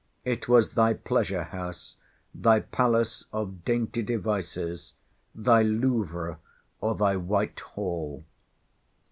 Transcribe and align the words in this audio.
It 0.25 0.47
was 0.49 0.71
thy 0.71 0.95
Pleasure 0.95 1.43
House, 1.43 1.95
thy 2.33 2.61
Palace 2.61 3.25
of 3.31 3.63
Dainty 3.63 4.01
Devices; 4.01 4.95
thy 5.35 5.61
Louvre, 5.61 6.39
or 6.79 6.95
thy 6.95 7.15
White 7.17 7.59
Hall. 7.59 8.25